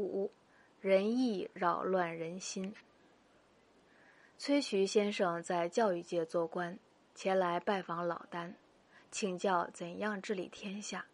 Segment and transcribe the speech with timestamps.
[0.00, 0.32] 五，
[0.80, 2.74] 仁义扰乱人心。
[4.38, 6.78] 崔渠先生在教育界做官，
[7.14, 8.54] 前来拜访老聃，
[9.10, 11.04] 请教怎样治理天下。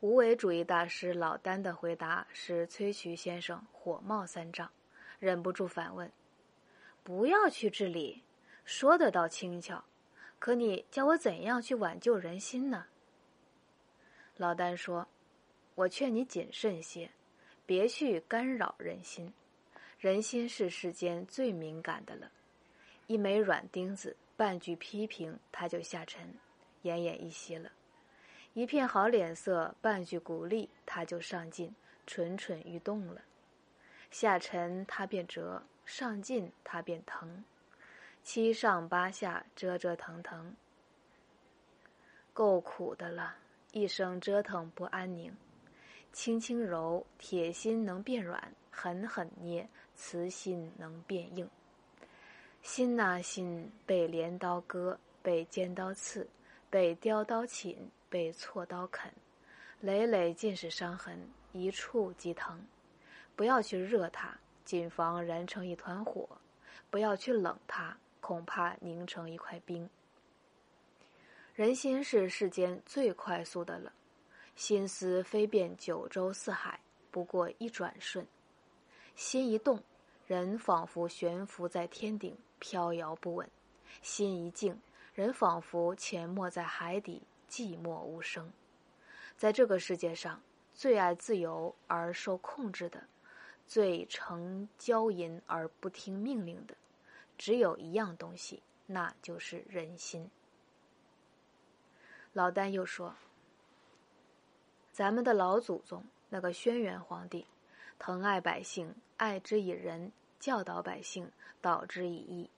[0.00, 4.70] 无为主义大师老聃的回答使崔渠先生火冒三丈，
[5.18, 6.10] 忍不住反问
[7.04, 8.22] ：“不要去治理，
[8.64, 9.84] 说得倒轻巧，
[10.38, 12.86] 可你教我怎样去挽救人心呢？”
[14.38, 15.06] 老聃说
[15.76, 17.10] ：“我劝你谨慎些，
[17.70, 19.32] 别去干扰人心。
[20.00, 22.28] 人心是世间最敏感的了，
[23.06, 26.34] 一枚软钉子，半句批评，他就下沉，
[26.82, 27.70] 奄奄一息了；
[28.54, 31.72] 一片好脸色，半句鼓励，他就上进，
[32.08, 33.22] 蠢蠢欲动了。
[34.10, 37.44] 下沉他便折，上进他便疼，
[38.24, 40.56] 七上八下，折折腾腾，
[42.32, 43.36] 够苦的了。”
[43.70, 45.32] 一生折腾不安宁，
[46.12, 48.38] 轻轻揉，铁心能变软；
[48.70, 51.48] 狠狠捏，瓷心能变硬。
[52.62, 56.28] 心呐心，被镰刀割，被尖刀刺，
[56.68, 59.10] 被雕刀侵，被锉刀啃，
[59.80, 62.60] 累累尽是伤痕，一触即疼。
[63.34, 66.28] 不要去热它，谨防燃成一团火；
[66.90, 69.88] 不要去冷它，恐怕凝成一块冰。
[71.54, 73.92] 人心是世间最快速的了，
[74.60, 76.78] 心思飞遍九州四海，
[77.10, 78.26] 不过一转瞬。
[79.14, 79.82] 心一动，
[80.26, 83.48] 人仿佛悬浮在天顶，飘摇不稳；
[84.02, 84.78] 心一静，
[85.14, 88.52] 人仿佛潜没在海底，寂寞无声。
[89.38, 90.42] 在这个世界上，
[90.74, 93.02] 最爱自由而受控制的，
[93.66, 96.76] 最成骄淫而不听命令的，
[97.38, 100.30] 只有一样东西，那就是人心。
[102.34, 103.16] 老丹又说
[105.00, 107.46] ：“咱们的老祖宗那个轩辕皇帝，
[107.98, 112.50] 疼爱百姓，爱之以仁，教导百姓，导之以义，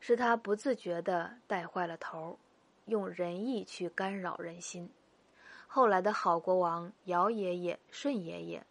[0.00, 2.38] 是他不自觉的带坏了头，
[2.86, 4.88] 用仁义去干扰人心。
[5.66, 8.64] 后来的好国王尧爷爷、舜爷爷，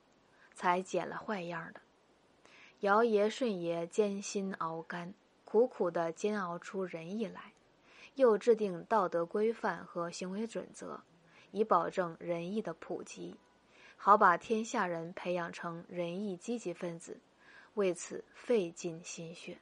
[0.55, 1.81] 才捡了坏样的。
[2.79, 5.13] 尧爷、舜爷艰辛熬干，
[5.45, 7.53] 苦苦的煎熬出仁义来。”
[8.17, 11.03] 又制定道德规范和行为准则，
[11.57, 13.35] 以保证仁义的普及，
[13.95, 17.19] 好把天下人培养成仁义积极分子。
[17.73, 19.57] 为此费尽心血。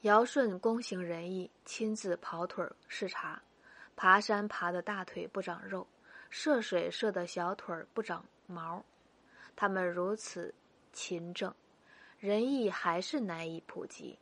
[0.00, 3.42] 尧舜躬行仁义，亲自跑腿视察，
[3.96, 5.86] 爬山爬的大腿不长肉，
[6.30, 8.84] 涉水涉的小腿不长毛。
[9.54, 10.54] 他们如此
[10.92, 11.54] 勤政，
[12.18, 14.18] 仁义还是难以普及，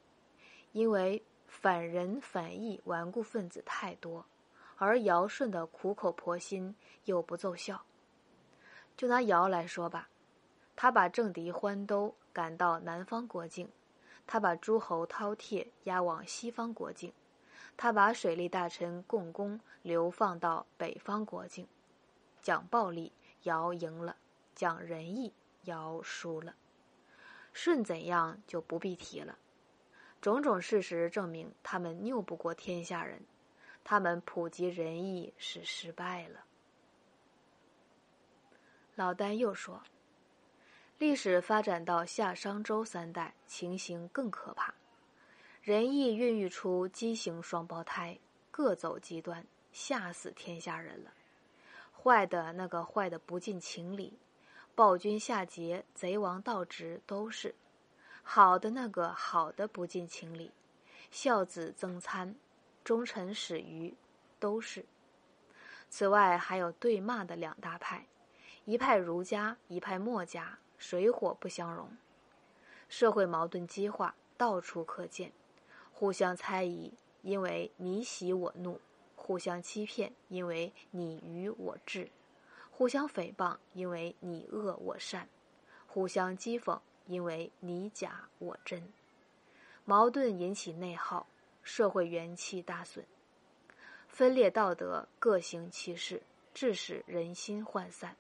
[0.72, 1.22] 因为。
[1.48, 4.26] 反人反义顽固分子太多，
[4.78, 7.82] 而尧舜的苦口婆心又不奏效。
[8.96, 10.08] 就拿尧来说吧，
[10.74, 13.70] 他把政敌欢兜赶到南方国境，
[14.26, 17.12] 他把诸侯饕餮押往西方国境，
[17.76, 21.66] 他把水利大臣共工流放到北方国境。
[22.42, 24.16] 讲暴力，尧赢了；
[24.54, 25.32] 讲仁义，
[25.64, 26.54] 尧输了。
[27.52, 29.38] 舜怎样就不必提了。
[30.20, 33.22] 种种事实证明，他们拗不过天下人，
[33.88, 36.44] 他们普及仁义是失败了。
[38.96, 39.80] 老丹又说
[40.98, 44.74] ：“历史发展到夏商周三代，情形更可怕。
[45.62, 48.18] 仁义孕育出畸形双胞胎，
[48.50, 51.12] 各走极端，吓死天下人了。
[51.96, 54.18] 坏的那个坏的不近情理，
[54.74, 57.54] 暴君夏桀、贼王盗直都是。”
[58.24, 60.50] 好的那个好的不近情理，
[61.12, 62.34] 孝子曾参，
[62.86, 63.96] 忠臣始于，
[64.38, 64.84] 都是。
[65.90, 68.06] 此外还有对骂的两大派，
[68.64, 71.96] 一派儒家，一派墨家，水火不相容。
[72.88, 75.32] 社会矛盾激化，到处可见。
[75.92, 78.78] 互相猜疑，因为你喜我怒；
[79.16, 82.12] 互相欺骗，因为你愚我智；
[82.70, 85.26] 互相诽谤，因为你恶我善；
[85.88, 86.78] 互相讥讽。
[87.08, 88.92] 因为你假我真，
[89.84, 91.26] 矛盾引起内耗，
[91.66, 93.04] 社会元气大损，
[94.06, 96.22] 分裂道德，各行其事，
[96.54, 98.16] 致使人心涣散。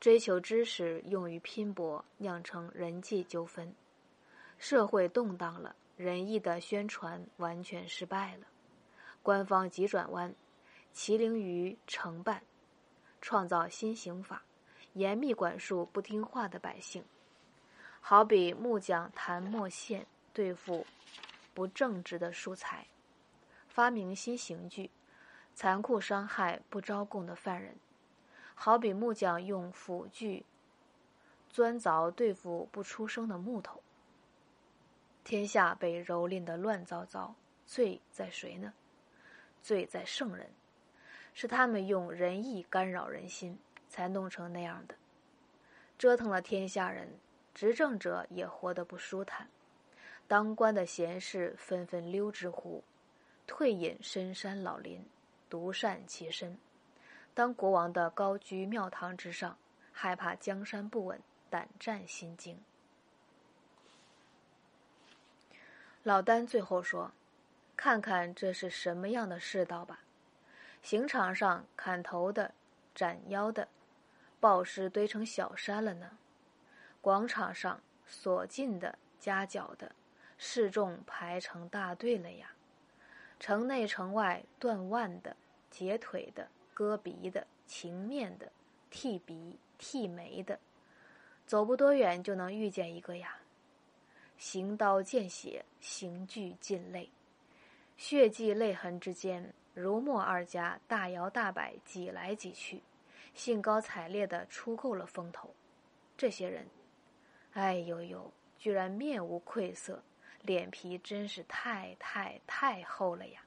[0.00, 3.74] 追求知识用于拼搏，酿成人际纠纷，
[4.58, 8.46] 社会动荡了，仁义的宣传完全失败了。
[9.22, 10.34] 官方急转弯，
[10.94, 12.42] 麒麟于承办，
[13.20, 14.42] 创造新刑法，
[14.94, 17.04] 严密管束不听话的百姓。
[18.00, 20.86] 好比木匠弹墨线对付
[21.54, 22.86] 不正直的书才，
[23.68, 24.90] 发明新刑具，
[25.54, 27.74] 残酷伤害不招供的犯人；
[28.54, 30.44] 好比木匠用斧锯
[31.48, 33.82] 钻凿对付不出声的木头。
[35.24, 37.34] 天下被蹂躏的乱糟糟，
[37.66, 38.72] 罪在谁呢？
[39.62, 40.50] 罪在圣人，
[41.32, 43.58] 是他们用仁义干扰人心，
[43.88, 44.96] 才弄成那样的，
[45.96, 47.16] 折腾了天下人，
[47.54, 49.48] 执政者也活得不舒坦，
[50.26, 52.82] 当官的贤士纷纷溜之乎，
[53.46, 55.04] 退隐深山老林，
[55.50, 56.58] 独善其身。
[57.34, 59.56] 当国王的高居庙堂之上，
[59.92, 61.20] 害怕江山不稳，
[61.50, 62.58] 胆战心惊。
[66.02, 67.12] 老丹最后说
[67.76, 70.00] ：“看看这是什么样的世道吧！
[70.82, 72.52] 刑场上砍头的、
[72.94, 73.68] 斩腰的，
[74.40, 76.08] 暴尸堆成小山了呢；
[77.00, 79.94] 广场上锁禁的、夹角的，
[80.44, 82.48] 示众排成大队了呀；
[83.38, 85.36] 城内城外断腕的、
[85.70, 88.50] 截腿的、割鼻的、情面的、
[88.90, 90.58] 剃鼻剃眉的，
[91.46, 93.38] 走不多远就能遇见一个呀。”
[94.36, 97.08] 行刀见血，行具尽泪，
[97.96, 102.82] 血迹泪痕之间，如墨二家大摇大摆挤来挤去，
[103.32, 105.54] 兴高采烈的出够了风头。
[106.16, 106.66] 这些人，
[107.52, 110.02] 哎呦呦，居然面无愧色，
[110.42, 113.40] 脸皮真是太太太厚了呀！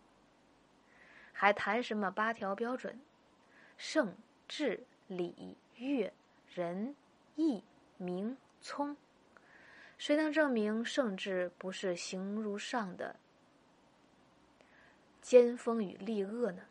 [1.34, 3.00] 还谈什么八条标准？
[3.78, 4.16] 圣、
[4.48, 6.12] 智、礼、乐、
[6.54, 6.96] 仁、
[7.36, 7.62] 义、
[7.98, 8.96] 明、聪。
[9.98, 13.16] 谁能证明圣智不是形如上的
[15.22, 16.64] 尖锋与利恶呢？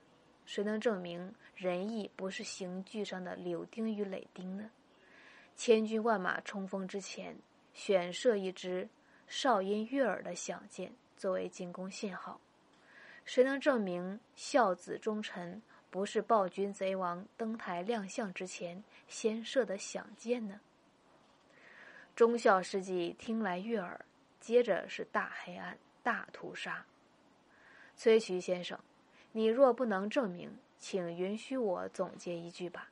[0.47, 4.71] 谁能证明仁义不是刑具上的柳钉与垒钉呢？
[5.57, 7.37] 千军万马冲锋之前，
[7.73, 8.89] 选射一支
[9.37, 12.41] 哨音悦耳的响箭作为进攻信号。
[13.25, 15.61] 谁能证明孝子忠臣
[15.91, 20.61] 不是暴君贼王登台亮相之前先射的响箭呢？
[22.15, 24.05] 忠孝事迹听来悦耳，
[24.39, 26.87] 接着是大黑暗、大屠杀。
[27.97, 28.79] 崔渠先生，
[29.33, 32.89] 你若不能证明，请允许我总结一句吧：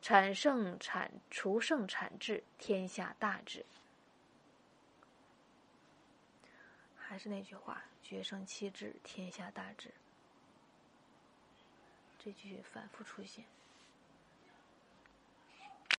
[0.00, 3.66] 产圣产除圣产治，天下大治。
[7.06, 9.92] 还是那句话，决胜七智，天下大治。
[12.18, 13.44] 这句反复出现。